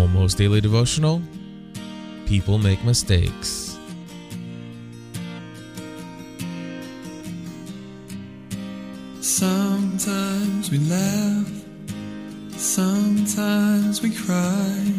Almost 0.00 0.38
Daily 0.38 0.62
Devotional 0.62 1.20
People 2.24 2.56
Make 2.56 2.82
Mistakes. 2.86 3.78
Sometimes 9.20 10.70
we 10.70 10.78
laugh, 10.78 11.52
sometimes 12.56 14.00
we 14.00 14.10
cry, 14.14 14.94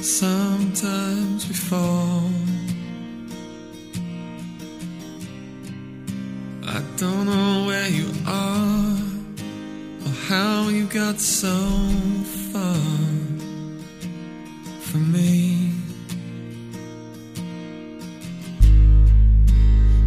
sometimes 0.00 1.48
we 1.48 1.54
fall. 1.54 2.30
I 6.62 6.80
don't 6.96 7.26
know 7.26 7.66
where 7.66 7.88
you 7.88 8.12
are 8.24 8.98
or 10.04 10.12
how 10.28 10.68
you 10.68 10.86
got 10.86 11.18
so 11.18 11.56
from 14.90 15.12
me. 15.12 15.72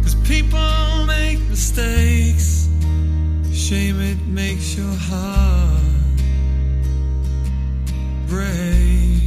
Cause 0.02 0.14
people 0.26 1.06
make 1.06 1.38
mistakes, 1.48 2.68
shame 3.52 4.00
it 4.00 4.18
makes 4.26 4.76
your 4.76 4.94
heart 5.08 5.80
break. 8.26 9.20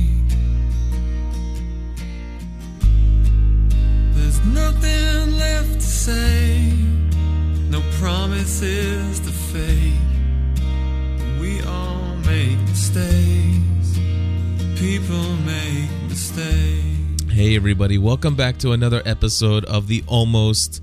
There's 4.15 4.39
nothing 4.45 5.37
left 5.37 5.73
to 5.75 5.87
say, 6.07 6.73
no 7.69 7.81
promises 7.99 9.19
to 9.19 9.31
fake. 9.51 9.93
We 11.39 11.61
all 11.63 12.15
make 12.25 12.57
mistakes, 12.69 13.32
Hey, 16.35 17.55
everybody, 17.55 17.99
welcome 17.99 18.33
back 18.35 18.57
to 18.59 18.71
another 18.71 19.03
episode 19.05 19.65
of 19.65 19.87
the 19.87 20.03
Almost 20.07 20.81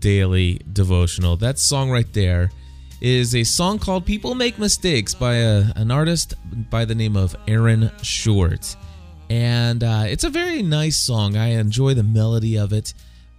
Daily 0.00 0.60
Devotional. 0.72 1.36
That 1.36 1.60
song 1.60 1.92
right 1.92 2.12
there 2.12 2.50
is 3.00 3.36
a 3.36 3.44
song 3.44 3.78
called 3.78 4.04
People 4.04 4.34
Make 4.34 4.58
Mistakes 4.58 5.14
by 5.14 5.34
a, 5.34 5.66
an 5.76 5.92
artist 5.92 6.34
by 6.70 6.84
the 6.84 6.96
name 6.96 7.16
of 7.16 7.36
Aaron 7.46 7.92
Short. 8.02 8.74
And 9.28 9.84
uh, 9.84 10.06
it's 10.08 10.24
a 10.24 10.28
very 10.28 10.60
nice 10.60 10.98
song. 10.98 11.36
I 11.36 11.50
enjoy 11.50 11.94
the 11.94 12.02
melody 12.02 12.58
of 12.58 12.72
it. 12.72 12.92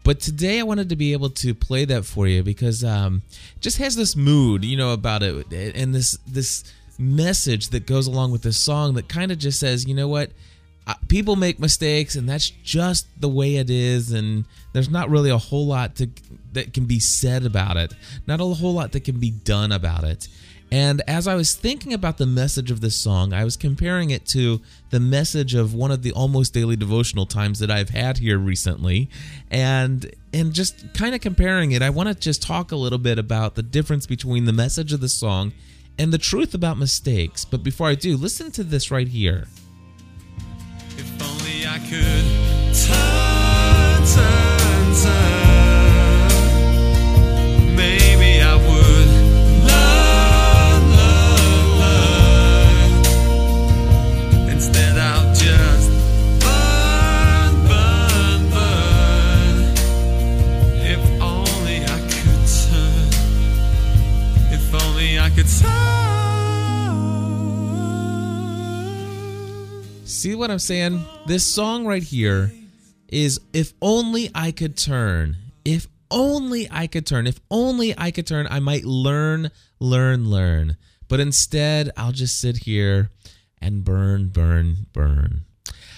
But 0.05 0.21
today 0.21 0.61
I 0.61 0.63
wanted 0.63 0.87
to 0.87 0.95
be 0.95 1.11
able 1.11 1.31
to 1.31 1.53
play 1.53 1.83
that 1.83 2.05
for 2.05 2.27
you 2.27 2.43
because 2.43 2.81
um, 2.85 3.23
it 3.57 3.61
just 3.61 3.77
has 3.79 3.97
this 3.97 4.15
mood, 4.15 4.63
you 4.63 4.77
know, 4.77 4.93
about 4.93 5.21
it, 5.21 5.51
and 5.51 5.93
this 5.93 6.17
this 6.25 6.63
message 6.97 7.69
that 7.69 7.85
goes 7.85 8.07
along 8.07 8.31
with 8.31 8.43
this 8.43 8.57
song 8.57 8.93
that 8.93 9.09
kind 9.09 9.33
of 9.33 9.37
just 9.37 9.59
says, 9.59 9.85
you 9.85 9.93
know 9.93 10.07
what, 10.07 10.29
uh, 10.29 10.33
people 11.07 11.35
make 11.35 11.59
mistakes, 11.59 12.15
and 12.15 12.27
that's 12.27 12.49
just 12.49 13.07
the 13.19 13.29
way 13.29 13.55
it 13.55 13.69
is, 13.69 14.11
and 14.11 14.45
there's 14.73 14.89
not 14.89 15.09
really 15.09 15.29
a 15.29 15.37
whole 15.37 15.67
lot 15.67 15.95
to 15.97 16.09
that 16.53 16.73
can 16.73 16.85
be 16.85 16.99
said 16.99 17.45
about 17.45 17.77
it, 17.77 17.93
not 18.27 18.41
a 18.41 18.45
whole 18.45 18.73
lot 18.73 18.91
that 18.91 19.01
can 19.01 19.19
be 19.19 19.31
done 19.31 19.71
about 19.71 20.03
it. 20.03 20.27
And 20.73 21.01
as 21.05 21.27
I 21.27 21.35
was 21.35 21.53
thinking 21.53 21.91
about 21.91 22.17
the 22.17 22.25
message 22.25 22.71
of 22.71 22.79
this 22.79 22.95
song, 22.95 23.33
I 23.33 23.43
was 23.43 23.57
comparing 23.57 24.09
it 24.09 24.25
to 24.27 24.61
the 24.89 25.01
message 25.01 25.53
of 25.53 25.73
one 25.73 25.91
of 25.91 26.01
the 26.01 26.13
almost 26.13 26.53
daily 26.53 26.77
devotional 26.77 27.25
times 27.25 27.59
that 27.59 27.69
I've 27.69 27.89
had 27.89 28.19
here 28.19 28.37
recently. 28.37 29.09
And 29.49 30.09
and 30.33 30.53
just 30.53 30.93
kind 30.93 31.13
of 31.13 31.19
comparing 31.19 31.73
it, 31.73 31.81
I 31.81 31.89
want 31.89 32.07
to 32.07 32.15
just 32.15 32.41
talk 32.41 32.71
a 32.71 32.77
little 32.77 32.99
bit 32.99 33.19
about 33.19 33.55
the 33.55 33.63
difference 33.63 34.05
between 34.07 34.45
the 34.45 34.53
message 34.53 34.93
of 34.93 35.01
the 35.01 35.09
song 35.09 35.51
and 35.99 36.13
the 36.13 36.17
truth 36.17 36.53
about 36.53 36.77
mistakes. 36.77 37.43
But 37.43 37.63
before 37.63 37.87
I 37.87 37.95
do, 37.95 38.15
listen 38.15 38.49
to 38.51 38.63
this 38.63 38.89
right 38.89 39.09
here. 39.09 39.47
I 41.73 41.79
could 41.79 42.25
turn, 42.75 44.05
turn, 44.05 44.95
turn, 45.01 45.50
See 70.21 70.35
what 70.35 70.51
I'm 70.51 70.59
saying? 70.59 71.03
This 71.25 71.43
song 71.43 71.87
right 71.87 72.03
here 72.03 72.51
is 73.07 73.39
If 73.53 73.73
Only 73.81 74.29
I 74.35 74.51
Could 74.51 74.77
Turn. 74.77 75.35
If 75.65 75.87
only 76.11 76.67
I 76.69 76.85
could 76.85 77.07
turn. 77.07 77.25
If 77.25 77.39
only 77.49 77.97
I 77.97 78.11
could 78.11 78.27
turn, 78.27 78.45
I 78.51 78.59
might 78.59 78.85
learn, 78.85 79.49
learn, 79.79 80.29
learn. 80.29 80.77
But 81.07 81.21
instead, 81.21 81.89
I'll 81.97 82.11
just 82.11 82.39
sit 82.39 82.57
here 82.57 83.09
and 83.63 83.83
burn, 83.83 84.27
burn, 84.27 84.85
burn. 84.93 85.41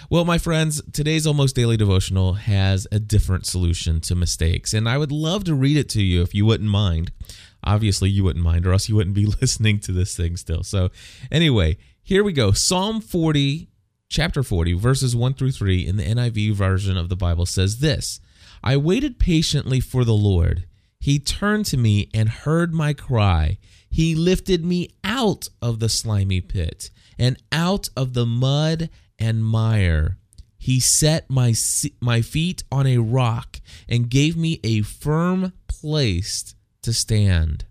Well, 0.09 0.23
my 0.23 0.37
friends, 0.37 0.81
today's 0.93 1.27
almost 1.27 1.53
daily 1.53 1.75
devotional 1.75 2.35
has 2.35 2.87
a 2.93 2.99
different 2.99 3.45
solution 3.45 3.99
to 3.99 4.15
mistakes, 4.15 4.73
and 4.73 4.87
I 4.87 4.97
would 4.97 5.11
love 5.11 5.43
to 5.43 5.53
read 5.53 5.75
it 5.75 5.89
to 5.89 6.01
you 6.01 6.21
if 6.21 6.33
you 6.33 6.45
wouldn't 6.45 6.69
mind. 6.69 7.11
Obviously, 7.61 8.09
you 8.09 8.23
wouldn't 8.23 8.45
mind, 8.45 8.65
or 8.65 8.71
else 8.71 8.87
you 8.87 8.95
wouldn't 8.95 9.17
be 9.17 9.25
listening 9.41 9.81
to 9.81 9.91
this 9.91 10.15
thing 10.15 10.37
still. 10.37 10.63
So, 10.63 10.91
anyway, 11.29 11.75
here 12.01 12.23
we 12.23 12.31
go 12.31 12.53
Psalm 12.53 13.01
40, 13.01 13.67
chapter 14.13 14.43
40, 14.43 14.73
verses 14.73 15.15
1 15.15 15.33
through 15.33 15.51
3 15.51 15.87
in 15.87 15.97
the 15.97 16.03
NIV 16.03 16.53
version 16.53 16.97
of 16.97 17.09
the 17.09 17.15
Bible 17.15 17.47
says 17.47 17.79
this 17.79 18.21
I 18.63 18.77
waited 18.77 19.17
patiently 19.17 19.79
for 19.79 20.05
the 20.05 20.13
Lord. 20.13 20.67
He 20.99 21.17
turned 21.17 21.65
to 21.65 21.77
me 21.77 22.09
and 22.13 22.29
heard 22.29 22.75
my 22.75 22.93
cry. 22.93 23.57
He 23.89 24.13
lifted 24.13 24.63
me 24.63 24.89
out 25.03 25.49
of 25.63 25.79
the 25.79 25.89
slimy 25.89 26.41
pit 26.41 26.91
and 27.17 27.41
out 27.51 27.89
of 27.97 28.13
the 28.13 28.25
mud 28.25 28.91
and 29.17 29.43
mire. 29.43 30.17
He 30.57 30.79
set 30.79 31.29
my 31.29 31.55
my 31.99 32.21
feet 32.21 32.63
on 32.71 32.85
a 32.85 32.99
rock 32.99 33.61
and 33.89 34.11
gave 34.11 34.37
me 34.37 34.59
a 34.63 34.83
firm 34.83 35.53
place 35.67 36.53
to 36.83 36.93
stand. 36.93 37.65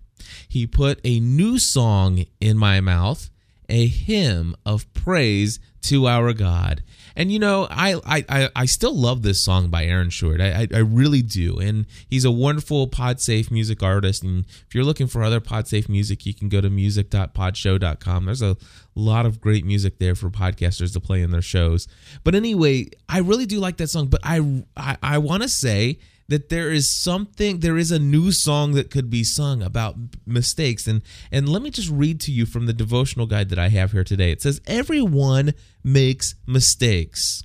He 0.48 0.66
put 0.66 1.00
a 1.04 1.20
new 1.20 1.60
song 1.60 2.24
in 2.40 2.58
my 2.58 2.80
mouth, 2.80 3.30
a 3.72 3.86
hymn 3.86 4.54
of 4.66 4.92
praise 4.92 5.58
to 5.80 6.06
our 6.06 6.32
God. 6.32 6.82
And 7.16 7.32
you 7.32 7.38
know, 7.38 7.66
I 7.70 7.96
I 8.06 8.50
I 8.54 8.64
still 8.66 8.94
love 8.94 9.22
this 9.22 9.44
song 9.44 9.68
by 9.68 9.84
Aaron 9.84 10.10
Short. 10.10 10.40
I, 10.40 10.62
I 10.62 10.68
I 10.74 10.78
really 10.78 11.22
do. 11.22 11.58
And 11.58 11.86
he's 12.08 12.24
a 12.24 12.30
wonderful 12.30 12.88
PodSafe 12.88 13.50
music 13.50 13.82
artist. 13.82 14.22
And 14.22 14.44
if 14.66 14.74
you're 14.74 14.84
looking 14.84 15.06
for 15.06 15.22
other 15.22 15.40
PodSafe 15.40 15.88
music, 15.88 16.24
you 16.24 16.32
can 16.32 16.48
go 16.48 16.60
to 16.60 16.70
music.podshow.com. 16.70 18.24
There's 18.24 18.42
a 18.42 18.56
lot 18.94 19.26
of 19.26 19.40
great 19.40 19.66
music 19.66 19.98
there 19.98 20.14
for 20.14 20.30
podcasters 20.30 20.92
to 20.94 21.00
play 21.00 21.22
in 21.22 21.30
their 21.30 21.42
shows. 21.42 21.88
But 22.24 22.34
anyway, 22.34 22.88
I 23.08 23.18
really 23.18 23.46
do 23.46 23.58
like 23.58 23.76
that 23.78 23.88
song. 23.88 24.06
But 24.06 24.20
I 24.22 24.64
I, 24.76 24.96
I 25.02 25.18
want 25.18 25.42
to 25.42 25.48
say 25.48 25.98
that 26.28 26.48
there 26.48 26.70
is 26.70 26.88
something 26.88 27.60
there 27.60 27.78
is 27.78 27.90
a 27.90 27.98
new 27.98 28.32
song 28.32 28.72
that 28.72 28.90
could 28.90 29.10
be 29.10 29.24
sung 29.24 29.62
about 29.62 29.96
mistakes 30.26 30.86
and 30.86 31.02
and 31.30 31.48
let 31.48 31.62
me 31.62 31.70
just 31.70 31.90
read 31.90 32.20
to 32.20 32.32
you 32.32 32.46
from 32.46 32.66
the 32.66 32.72
devotional 32.72 33.26
guide 33.26 33.48
that 33.48 33.58
I 33.58 33.68
have 33.68 33.92
here 33.92 34.04
today. 34.04 34.30
It 34.30 34.42
says 34.42 34.60
everyone 34.66 35.54
makes 35.84 36.34
mistakes 36.46 37.42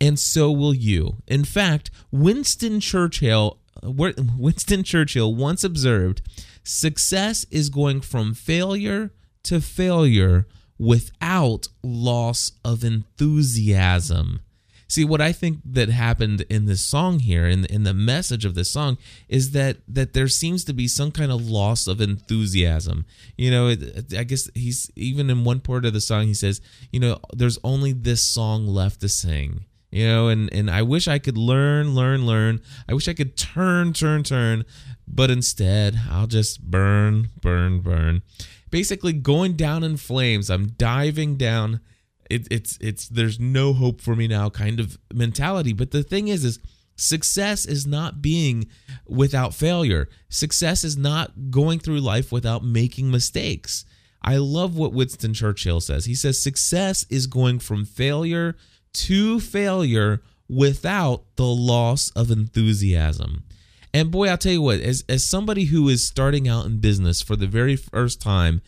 and 0.00 0.18
so 0.18 0.50
will 0.50 0.74
you. 0.74 1.16
In 1.26 1.44
fact, 1.44 1.90
Winston 2.10 2.80
Churchill 2.80 3.58
Winston 3.82 4.82
Churchill 4.82 5.34
once 5.34 5.64
observed, 5.64 6.22
success 6.62 7.44
is 7.50 7.68
going 7.68 8.00
from 8.00 8.34
failure 8.34 9.12
to 9.44 9.60
failure 9.60 10.46
without 10.78 11.68
loss 11.82 12.52
of 12.64 12.82
enthusiasm. 12.82 14.40
See 14.86 15.04
what 15.04 15.20
I 15.20 15.32
think 15.32 15.60
that 15.64 15.88
happened 15.88 16.42
in 16.50 16.66
this 16.66 16.82
song 16.82 17.20
here, 17.20 17.46
in 17.46 17.64
in 17.66 17.84
the 17.84 17.94
message 17.94 18.44
of 18.44 18.54
this 18.54 18.70
song, 18.70 18.98
is 19.28 19.52
that 19.52 19.78
that 19.88 20.12
there 20.12 20.28
seems 20.28 20.64
to 20.64 20.72
be 20.72 20.88
some 20.88 21.10
kind 21.10 21.32
of 21.32 21.48
loss 21.48 21.86
of 21.86 22.00
enthusiasm. 22.00 23.06
You 23.36 23.50
know, 23.50 23.68
it, 23.68 24.14
I 24.14 24.24
guess 24.24 24.50
he's 24.54 24.90
even 24.94 25.30
in 25.30 25.44
one 25.44 25.60
part 25.60 25.84
of 25.84 25.92
the 25.92 26.00
song 26.00 26.26
he 26.26 26.34
says, 26.34 26.60
you 26.92 27.00
know, 27.00 27.18
there's 27.32 27.58
only 27.64 27.92
this 27.92 28.22
song 28.22 28.66
left 28.66 29.00
to 29.00 29.08
sing. 29.08 29.64
You 29.90 30.08
know, 30.08 30.28
and 30.28 30.52
and 30.52 30.70
I 30.70 30.82
wish 30.82 31.06
I 31.06 31.20
could 31.20 31.38
learn, 31.38 31.94
learn, 31.94 32.26
learn. 32.26 32.60
I 32.88 32.94
wish 32.94 33.08
I 33.08 33.14
could 33.14 33.36
turn, 33.36 33.92
turn, 33.92 34.24
turn, 34.24 34.64
but 35.06 35.30
instead 35.30 36.00
I'll 36.10 36.26
just 36.26 36.62
burn, 36.62 37.28
burn, 37.40 37.80
burn. 37.80 38.22
Basically, 38.70 39.12
going 39.12 39.52
down 39.52 39.84
in 39.84 39.96
flames. 39.96 40.50
I'm 40.50 40.70
diving 40.70 41.36
down 41.36 41.80
it, 42.30 42.46
it's 42.50 42.78
it's 42.80 43.08
there's 43.08 43.38
no 43.38 43.72
hope 43.72 44.00
for 44.00 44.16
me 44.16 44.26
now 44.26 44.50
kind 44.50 44.80
of 44.80 44.98
mentality 45.12 45.72
but 45.72 45.90
the 45.90 46.02
thing 46.02 46.28
is 46.28 46.44
is 46.44 46.58
success 46.96 47.66
is 47.66 47.86
not 47.86 48.22
being 48.22 48.66
without 49.06 49.52
failure 49.52 50.08
success 50.28 50.84
is 50.84 50.96
not 50.96 51.50
going 51.50 51.78
through 51.78 52.00
life 52.00 52.30
without 52.30 52.64
making 52.64 53.10
mistakes 53.10 53.84
I 54.24 54.38
love 54.38 54.74
what 54.74 54.94
Winston 54.94 55.34
Churchill 55.34 55.80
says. 55.80 56.06
He 56.06 56.14
says 56.14 56.42
success 56.42 57.04
is 57.10 57.26
going 57.26 57.58
from 57.58 57.84
failure 57.84 58.56
to 58.94 59.38
failure 59.38 60.22
without 60.48 61.24
the 61.36 61.44
loss 61.44 62.10
of 62.16 62.30
enthusiasm. 62.30 63.44
And 63.92 64.10
boy, 64.10 64.28
I'll 64.28 64.38
tell 64.38 64.52
you 64.52 64.62
what, 64.62 64.80
as, 64.80 65.04
as 65.08 65.28
somebody 65.28 65.66
who 65.66 65.88
is 65.88 66.08
starting 66.08 66.48
out 66.48 66.64
in 66.64 66.78
business 66.78 67.20
for 67.20 67.36
the 67.36 67.46
very 67.46 67.76
first 67.76 68.20
time 68.20 68.62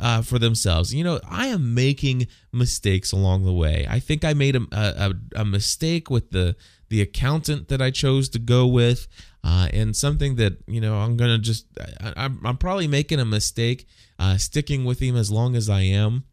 uh, 0.00 0.22
for 0.22 0.38
themselves, 0.38 0.94
you 0.94 1.04
know, 1.04 1.20
I 1.28 1.46
am 1.48 1.74
making 1.74 2.26
mistakes 2.52 3.12
along 3.12 3.44
the 3.44 3.52
way. 3.52 3.86
I 3.88 4.00
think 4.00 4.24
I 4.24 4.34
made 4.34 4.56
a, 4.56 4.66
a, 4.72 5.14
a 5.36 5.44
mistake 5.44 6.10
with 6.10 6.30
the, 6.30 6.56
the 6.88 7.02
accountant 7.02 7.68
that 7.68 7.82
I 7.82 7.90
chose 7.90 8.28
to 8.30 8.38
go 8.38 8.66
with, 8.66 9.08
uh, 9.44 9.68
and 9.72 9.94
something 9.94 10.36
that, 10.36 10.58
you 10.66 10.80
know, 10.80 10.96
I'm 10.96 11.16
to 11.16 11.38
just, 11.38 11.66
I, 12.00 12.12
I'm, 12.16 12.40
I'm 12.44 12.56
probably 12.56 12.88
making 12.88 13.20
a 13.20 13.24
mistake 13.24 13.86
uh, 14.18 14.36
sticking 14.36 14.84
with 14.84 15.00
him 15.00 15.16
as 15.16 15.30
long 15.30 15.56
as 15.56 15.68
I 15.68 15.82
am. 15.82 16.24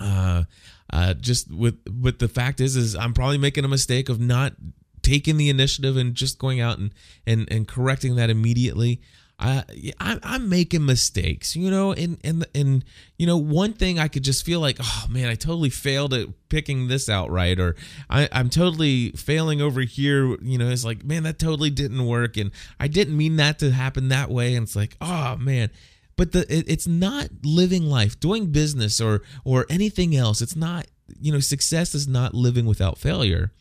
Uh, 0.00 0.44
uh, 0.90 1.14
just 1.14 1.52
with 1.52 1.76
with 2.00 2.18
the 2.18 2.28
fact 2.28 2.60
is 2.60 2.76
is 2.76 2.94
I'm 2.94 3.12
probably 3.12 3.38
making 3.38 3.64
a 3.64 3.68
mistake 3.68 4.08
of 4.08 4.20
not 4.20 4.54
taking 5.02 5.36
the 5.36 5.50
initiative 5.50 5.96
and 5.96 6.14
just 6.14 6.38
going 6.38 6.60
out 6.60 6.78
and 6.78 6.94
and 7.26 7.50
and 7.50 7.66
correcting 7.68 8.16
that 8.16 8.30
immediately. 8.30 9.00
I, 9.40 9.62
I 10.00 10.18
I'm 10.24 10.48
making 10.48 10.84
mistakes, 10.84 11.54
you 11.54 11.70
know, 11.70 11.92
and 11.92 12.18
and 12.24 12.44
and 12.56 12.84
you 13.18 13.26
know, 13.26 13.36
one 13.36 13.72
thing 13.72 13.98
I 13.98 14.08
could 14.08 14.24
just 14.24 14.44
feel 14.44 14.58
like, 14.58 14.78
oh 14.80 15.04
man, 15.08 15.28
I 15.28 15.36
totally 15.36 15.70
failed 15.70 16.12
at 16.12 16.26
picking 16.48 16.88
this 16.88 17.08
out 17.08 17.30
right, 17.30 17.58
or 17.58 17.76
I, 18.10 18.28
I'm 18.32 18.50
totally 18.50 19.10
failing 19.12 19.62
over 19.62 19.82
here. 19.82 20.36
You 20.42 20.58
know, 20.58 20.68
it's 20.68 20.84
like, 20.84 21.04
man, 21.04 21.22
that 21.22 21.38
totally 21.38 21.70
didn't 21.70 22.04
work, 22.04 22.36
and 22.36 22.50
I 22.80 22.88
didn't 22.88 23.16
mean 23.16 23.36
that 23.36 23.60
to 23.60 23.70
happen 23.70 24.08
that 24.08 24.28
way. 24.28 24.56
And 24.56 24.64
it's 24.64 24.74
like, 24.74 24.96
oh 25.00 25.36
man, 25.36 25.70
but 26.16 26.32
the 26.32 26.40
it, 26.52 26.64
it's 26.68 26.88
not 26.88 27.28
living 27.44 27.84
life 27.84 28.18
doing 28.18 28.46
business 28.46 29.00
or 29.00 29.22
or 29.44 29.66
anything 29.70 30.16
else. 30.16 30.42
It's 30.42 30.56
not 30.56 30.88
you 31.20 31.32
know 31.32 31.40
success 31.40 31.94
is 31.94 32.08
not 32.08 32.34
living 32.34 32.66
without 32.66 32.98
failure. 32.98 33.52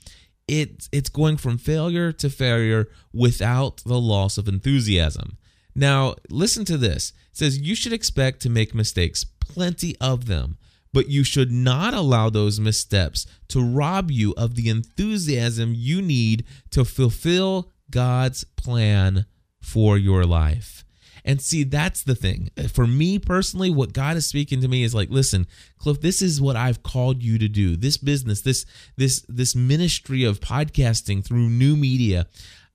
It's 0.48 0.90
it's 0.92 1.10
going 1.10 1.38
from 1.38 1.60
failure 1.60 2.12
to 2.14 2.32
failure 2.32 2.88
without 3.14 3.84
the 3.86 4.00
loss 4.00 4.40
of 4.40 4.48
enthusiasm 4.48 5.38
now 5.78 6.14
listen 6.30 6.66
to 6.66 6.78
this 6.78 7.14
it 7.32 7.38
says 7.38 7.60
you 7.60 7.76
should 7.76 7.94
expect 7.94 8.42
to 8.42 8.50
make 8.50 8.76
mistakes 8.76 9.24
plenty 9.40 9.96
of 10.02 10.26
them 10.26 10.58
but 10.94 11.10
you 11.10 11.24
should 11.24 11.52
not 11.52 11.94
allow 11.94 12.30
those 12.30 12.60
missteps 12.60 13.26
to 13.48 13.64
rob 13.64 14.12
you 14.12 14.34
of 14.36 14.56
the 14.56 14.70
enthusiasm 14.70 15.74
you 15.76 16.02
need 16.02 16.44
to 16.72 16.84
fulfill 16.84 17.72
God's 17.90 18.44
plan 18.44 19.26
for 19.62 19.98
your 19.98 20.24
life. 20.24 20.84
And 21.26 21.42
see, 21.42 21.64
that's 21.64 22.04
the 22.04 22.16
thing. 22.16 22.52
For 22.72 22.88
me 22.88 23.20
personally, 23.20 23.70
what 23.70 23.92
God 23.92 24.16
is 24.16 24.26
speaking 24.26 24.62
to 24.62 24.70
me 24.70 24.84
is 24.84 24.96
like, 24.96 25.10
listen, 25.10 25.46
Cliff, 25.78 26.00
this 26.00 26.22
is 26.22 26.40
what 26.40 26.56
I've 26.56 26.84
called 26.84 27.22
you 27.22 27.38
to 27.38 27.50
do. 27.50 27.76
This 27.76 27.98
business, 27.98 28.42
this 28.42 28.66
this 28.96 29.26
this 29.28 29.54
ministry 29.54 30.24
of 30.24 30.40
podcasting 30.40 31.26
through 31.26 31.50
new 31.50 31.76
media. 31.76 32.28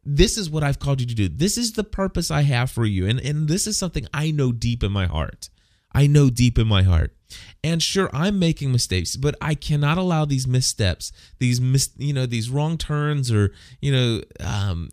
This 0.05 0.37
is 0.37 0.51
what 0.51 0.65
I've 0.65 0.79
called 0.79 1.01
you 1.01 1.07
to 1.07 1.15
do. 1.15 1.29
This 1.29 1.57
is 1.57 1.73
the 1.73 1.85
purpose 1.85 2.31
I 2.31 2.43
have 2.43 2.71
for 2.71 2.85
you. 2.85 3.07
And 3.07 3.21
and 3.21 3.49
this 3.49 3.67
is 3.67 3.79
something 3.79 4.07
I 4.13 4.31
know 4.31 4.53
deep 4.53 4.83
in 4.83 4.93
my 4.93 5.07
heart. 5.07 5.49
I 5.95 6.07
know 6.07 6.31
deep 6.31 6.59
in 6.59 6.67
my 6.67 6.83
heart. 6.83 7.15
And 7.65 7.83
sure, 7.83 8.11
I'm 8.13 8.39
making 8.39 8.73
mistakes, 8.73 9.17
but 9.17 9.37
I 9.41 9.55
cannot 9.55 9.99
allow 9.99 10.25
these 10.25 10.47
missteps, 10.47 11.13
these 11.39 11.61
mis, 11.61 11.91
you 11.97 12.13
know, 12.13 12.27
these 12.27 12.51
wrong 12.51 12.77
turns, 12.77 13.31
or 13.31 13.53
you 13.81 13.93
know, 13.93 14.23
um, 14.41 14.91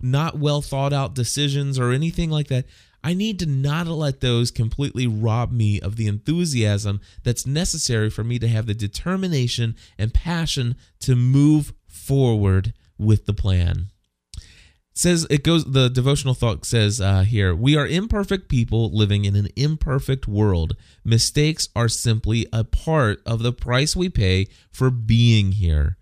not 0.00 0.38
well 0.38 0.62
thought 0.62 0.92
out 0.92 1.14
decisions 1.14 1.78
or 1.78 1.92
anything 1.92 2.30
like 2.30 2.48
that. 2.48 2.64
I 3.02 3.12
need 3.12 3.38
to 3.40 3.46
not 3.46 3.86
let 3.86 4.20
those 4.20 4.50
completely 4.50 5.06
rob 5.06 5.52
me 5.52 5.78
of 5.78 5.96
the 5.96 6.06
enthusiasm 6.06 7.02
that's 7.22 7.46
necessary 7.46 8.08
for 8.08 8.24
me 8.24 8.38
to 8.38 8.48
have 8.48 8.64
the 8.64 8.72
determination 8.72 9.76
and 9.98 10.14
passion 10.14 10.76
to 11.00 11.14
move 11.14 11.74
forward 11.86 12.72
with 12.96 13.26
the 13.26 13.34
plan. 13.34 13.90
Says 14.96 15.26
it 15.28 15.42
goes 15.42 15.64
the 15.64 15.88
devotional 15.90 16.34
thought 16.34 16.64
says 16.64 17.00
uh, 17.00 17.22
here 17.22 17.52
we 17.54 17.76
are 17.76 17.86
imperfect 17.86 18.48
people 18.48 18.96
living 18.96 19.24
in 19.24 19.34
an 19.34 19.48
imperfect 19.56 20.28
world 20.28 20.76
mistakes 21.04 21.68
are 21.74 21.88
simply 21.88 22.46
a 22.52 22.62
part 22.62 23.20
of 23.26 23.42
the 23.42 23.52
price 23.52 23.96
we 23.96 24.08
pay 24.08 24.46
for 24.70 24.90
being 24.90 25.50
here 25.50 25.96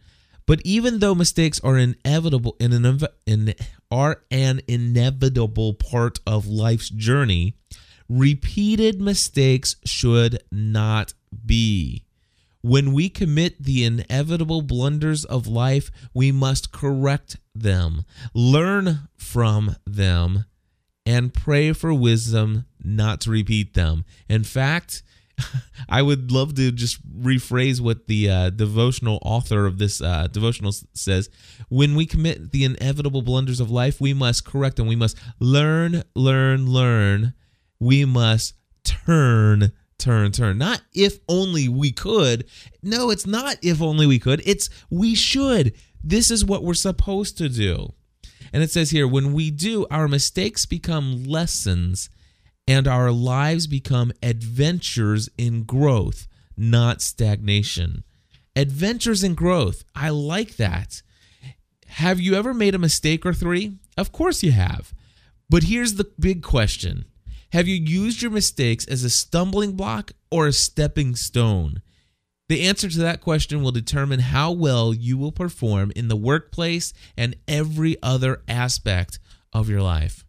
but 0.47 0.61
even 0.65 0.99
though 0.99 1.15
mistakes 1.15 1.61
are 1.61 1.79
inevitable 1.79 2.57
in 2.59 2.73
an, 2.73 3.01
in, 3.27 3.55
are 3.91 4.23
an 4.31 4.61
inevitable 4.67 5.75
part 5.75 6.19
of 6.27 6.47
life's 6.47 6.91
journey, 6.91 7.57
repeated 8.09 9.01
mistakes 9.01 9.77
should 9.85 10.43
not 10.51 11.15
be. 11.47 12.05
When 12.63 12.93
we 12.93 13.09
commit 13.09 13.63
the 13.63 13.85
inevitable 13.85 14.63
blunders 14.63 15.25
of 15.25 15.47
life, 15.47 15.91
we 16.15 16.31
must 16.31 16.73
correct 16.73 17.37
them, 17.55 18.05
learn 18.35 19.09
from 19.17 19.77
them, 19.85 20.45
and 21.05 21.35
pray 21.35 21.73
for 21.73 21.93
wisdom 21.93 22.67
not 22.83 23.21
to 23.23 23.31
repeat 23.31 23.75
them. 23.75 24.05
In 24.29 24.45
fact, 24.45 25.03
I 25.89 26.03
would 26.03 26.31
love 26.31 26.55
to 26.55 26.71
just 26.73 27.01
rephrase 27.21 27.81
what 27.81 28.07
the 28.07 28.31
uh, 28.31 28.51
devotional 28.51 29.19
author 29.23 29.67
of 29.67 29.79
this 29.79 30.01
uh, 30.01 30.29
devotional 30.29 30.73
says. 30.95 31.29
When 31.69 31.95
we 31.95 32.07
commit 32.07 32.53
the 32.53 32.65
inevitable 32.65 33.23
blunders 33.23 33.61
of 33.61 33.71
life, 33.71 34.01
we 34.01 34.15
must 34.15 34.45
correct 34.45 34.77
them. 34.77 34.87
We 34.87 34.97
must 34.97 35.17
learn, 35.41 36.03
learn, 36.15 36.67
learn. 36.71 37.35
We 37.81 38.05
must 38.05 38.55
turn, 38.85 39.73
turn, 40.03 40.33
turn. 40.33 40.59
Not 40.59 40.83
if 40.95 41.19
only 41.29 41.69
we 41.69 41.93
could. 41.93 42.47
No, 42.83 43.11
it's 43.11 43.27
not 43.27 43.57
if 43.63 43.81
only 43.81 44.07
we 44.07 44.19
could. 44.19 44.43
It's 44.45 44.69
we 44.91 45.15
should. 45.15 45.75
This 46.03 46.31
is 46.31 46.45
what 46.45 46.65
we're 46.65 46.75
supposed 46.75 47.39
to 47.39 47.49
do. 47.49 47.95
And 48.53 48.63
it 48.63 48.71
says 48.71 48.91
here 48.91 49.09
when 49.09 49.33
we 49.33 49.51
do, 49.51 49.87
our 49.91 50.09
mistakes 50.09 50.67
become 50.67 51.25
lessons 51.25 52.11
and 52.67 52.87
our 52.87 53.11
lives 53.11 53.67
become 53.67 54.13
adventures 54.23 55.29
in 55.39 55.63
growth, 55.65 56.27
not 56.57 57.01
stagnation. 57.01 58.05
Adventures 58.55 59.25
in 59.25 59.35
growth. 59.35 59.85
I 59.95 60.11
like 60.11 60.57
that. 60.57 61.03
Have 61.87 62.21
you 62.21 62.35
ever 62.35 62.53
made 62.53 62.75
a 62.75 62.79
mistake 62.79 63.25
or 63.25 63.33
three? 63.33 63.79
Of 63.97 64.13
course 64.13 64.43
you 64.43 64.53
have. 64.53 64.93
But 65.49 65.65
here's 65.65 65.95
the 65.95 66.11
big 66.19 66.43
question 66.43 67.05
Have 67.53 67.69
you 67.69 67.75
used 67.75 68.23
your 68.23 68.31
mistakes 68.31 68.87
as 68.87 69.05
a 69.05 69.11
stumbling 69.11 69.73
block 69.73 70.13
or 70.31 70.47
a 70.47 70.55
stepping 70.55 71.15
stone? 71.15 71.83
The 72.49 72.63
answer 72.63 72.89
to 72.89 72.99
that 73.01 73.21
question 73.21 73.63
will 73.63 73.73
determine 73.73 74.21
how 74.21 74.53
well 74.53 74.95
you 74.95 75.19
will 75.19 75.33
perform 75.33 75.93
in 75.95 76.09
the 76.09 76.17
workplace 76.17 76.95
and 77.15 77.37
every 77.47 77.99
other 78.03 78.43
aspect 78.49 79.19
of 79.53 79.69
your 79.69 79.83
life. 79.83 80.25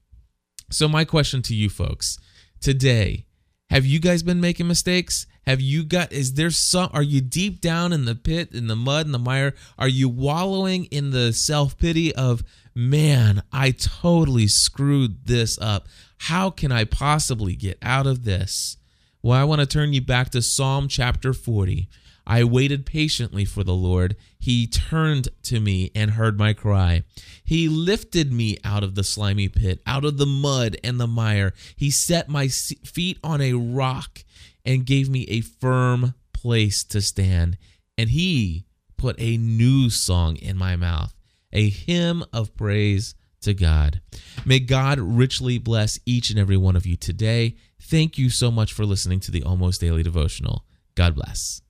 So, 0.70 0.90
my 0.90 1.06
question 1.06 1.42
to 1.44 1.56
you 1.56 1.70
folks 1.70 2.20
today 2.60 3.26
have 3.70 3.86
you 3.86 4.00
guys 4.00 4.22
been 4.22 4.42
making 4.42 4.68
mistakes? 4.68 5.26
Have 5.46 5.60
you 5.60 5.84
got, 5.84 6.14
is 6.14 6.34
there 6.34 6.52
some, 6.52 6.90
are 6.94 7.04
you 7.04 7.20
deep 7.20 7.60
down 7.60 7.92
in 7.92 8.06
the 8.06 8.16
pit, 8.16 8.54
in 8.54 8.68
the 8.68 8.76
mud, 8.76 9.06
in 9.06 9.12
the 9.12 9.20
mire? 9.20 9.54
Are 9.78 9.88
you 9.88 10.08
wallowing 10.08 10.86
in 10.86 11.12
the 11.12 11.34
self 11.34 11.78
pity 11.78 12.16
of, 12.16 12.44
man, 12.74 13.44
I 13.52 13.72
totally 13.72 14.48
screwed 14.48 15.26
this 15.26 15.60
up? 15.60 15.88
How 16.20 16.50
can 16.50 16.72
I 16.72 16.86
possibly 16.86 17.56
get 17.56 17.78
out 17.82 18.08
of 18.08 18.24
this? 18.24 18.78
Well, 19.22 19.40
I 19.40 19.44
want 19.44 19.62
to 19.62 19.68
turn 19.68 19.94
you 19.94 20.02
back 20.02 20.30
to 20.32 20.42
Psalm 20.42 20.88
chapter 20.88 21.34
40. 21.34 21.88
I 22.26 22.46
waited 22.46 22.86
patiently 22.86 23.44
for 23.44 23.64
the 23.64 23.74
Lord. 23.74 24.16
He 24.40 24.66
turned 24.66 25.30
to 25.44 25.60
me 25.60 25.92
and 25.94 26.12
heard 26.12 26.40
my 26.40 26.54
cry. 26.54 27.04
He 27.44 27.68
lifted 27.68 28.32
me 28.32 28.58
out 28.64 28.84
of 28.84 28.96
the 28.96 29.04
slimy 29.04 29.50
pit, 29.50 29.82
out 29.86 30.06
of 30.06 30.18
the 30.18 30.26
mud 30.26 30.78
and 30.84 31.00
the 31.00 31.08
mire. 31.08 31.54
He 31.76 31.92
set 31.92 32.30
my 32.30 32.48
feet 32.48 33.18
on 33.24 33.42
a 33.42 33.54
rock 33.54 34.23
and 34.66 34.86
gave 34.86 35.10
me 35.10 35.24
a 35.26 35.42
firm 35.42 36.14
place 36.34 36.84
to 36.86 37.02
stand. 37.02 37.58
And 37.98 38.10
he 38.10 38.66
put 38.98 39.20
a 39.20 39.38
new 39.38 39.90
song 39.90 40.36
in 40.38 40.58
my 40.58 40.76
mouth, 40.76 41.14
a 41.52 41.70
hymn 41.70 42.24
of 42.32 42.56
praise 42.56 43.16
to 43.42 43.54
God. 43.54 44.02
May 44.46 44.60
God 44.60 45.00
richly 45.00 45.58
bless 45.58 46.00
each 46.06 46.30
and 46.30 46.40
every 46.40 46.58
one 46.58 46.76
of 46.76 46.86
you 46.86 46.96
today. 46.96 47.56
Thank 47.82 48.18
you 48.18 48.30
so 48.30 48.50
much 48.50 48.74
for 48.74 48.86
listening 48.86 49.20
to 49.22 49.32
the 49.32 49.44
Almost 49.44 49.82
Daily 49.82 50.04
Devotional. 50.04 50.66
God 50.96 51.16
bless. 51.16 51.62